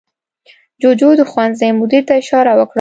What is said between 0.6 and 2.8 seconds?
جوجو د ښوونځي مدیر ته اشاره وکړه.